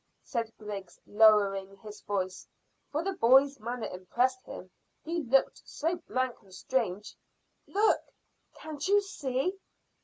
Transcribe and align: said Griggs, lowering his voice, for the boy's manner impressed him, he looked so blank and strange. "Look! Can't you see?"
said 0.23 0.51
Griggs, 0.57 0.99
lowering 1.05 1.77
his 1.77 2.01
voice, 2.01 2.47
for 2.89 3.03
the 3.03 3.13
boy's 3.13 3.59
manner 3.59 3.85
impressed 3.85 4.43
him, 4.47 4.71
he 5.03 5.21
looked 5.21 5.61
so 5.63 5.97
blank 6.07 6.35
and 6.41 6.51
strange. 6.55 7.15
"Look! 7.67 7.99
Can't 8.55 8.87
you 8.87 8.99
see?" 9.01 9.59